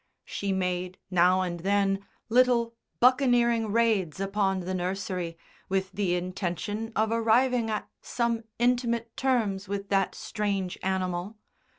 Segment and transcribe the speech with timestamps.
[0.25, 5.37] She made, now and then, little buccaneering raids upon the nursery,
[5.69, 11.35] with the intention of arriving at some intimate terms with that strange animal.